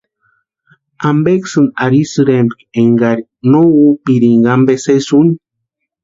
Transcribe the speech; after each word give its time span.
¿Ampeksï 1.09 1.61
arhisïrempki 1.83 2.61
énkari 2.81 3.23
no 3.51 3.59
úpirinka 3.85 4.49
ampe 4.57 4.73
sési 4.85 5.11
úni? 5.19 5.33